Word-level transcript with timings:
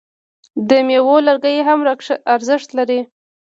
د 0.69 0.71
میوو 0.87 1.15
لرګي 1.27 1.57
هم 1.67 1.79
ارزښت 2.35 2.69
لري. 2.77 2.99